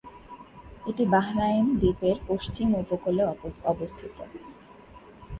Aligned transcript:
এটি 0.85 1.03
বাহরাইন 1.13 1.65
দ্বীপের 1.79 2.17
পশ্চিম 2.27 2.67
উপকূলে 2.75 3.23
অবস্থিত। 3.71 4.17